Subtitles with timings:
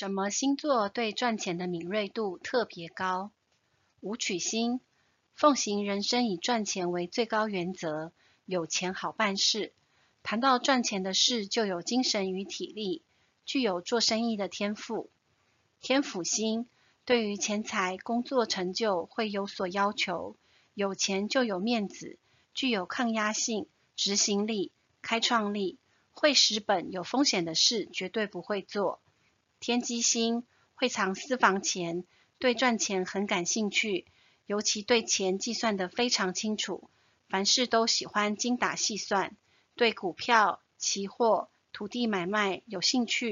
[0.00, 3.32] 什么星座对赚钱的敏锐度特别高？
[4.00, 4.80] 武曲星，
[5.34, 8.10] 奉行人生以赚钱为最高原则，
[8.46, 9.74] 有钱好办事。
[10.22, 13.02] 谈到赚钱的事，就有精神与体力，
[13.44, 15.10] 具有做生意的天赋。
[15.82, 16.66] 天府星，
[17.04, 20.34] 对于钱财、工作成就会有所要求，
[20.72, 22.18] 有钱就有面子，
[22.54, 24.72] 具有抗压性、执行力、
[25.02, 25.78] 开创力，
[26.10, 29.02] 会蚀本、有风险的事绝对不会做。
[29.60, 32.04] 天机星，会藏私房钱。
[32.38, 34.06] 对赚钱很感兴趣，
[34.46, 36.88] 尤其对钱计算得非常清楚，
[37.28, 39.36] 凡事都喜欢精打细算。
[39.76, 43.28] 对股票、期货、土地买卖有兴趣，